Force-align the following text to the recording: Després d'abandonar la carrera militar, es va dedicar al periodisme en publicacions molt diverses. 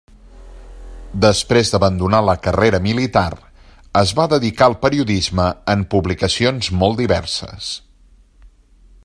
Després 1.25 1.71
d'abandonar 1.73 2.21
la 2.29 2.35
carrera 2.47 2.79
militar, 2.85 3.25
es 4.01 4.15
va 4.21 4.27
dedicar 4.33 4.67
al 4.69 4.79
periodisme 4.87 5.47
en 5.75 5.85
publicacions 5.93 6.73
molt 6.83 7.03
diverses. 7.05 7.71